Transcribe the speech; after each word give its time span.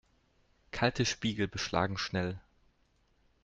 Kalte 0.71 1.05
Spiegel 1.05 1.47
beschlagen 1.47 1.95
schnell. 1.95 2.41